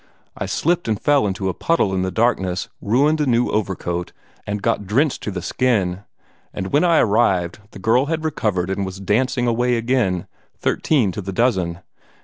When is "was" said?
8.83-8.99